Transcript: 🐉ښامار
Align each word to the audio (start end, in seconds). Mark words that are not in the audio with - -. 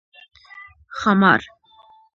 🐉ښامار 0.97 1.43